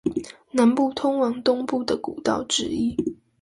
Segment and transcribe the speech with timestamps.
[0.49, 2.95] 南部通往東部的古道之一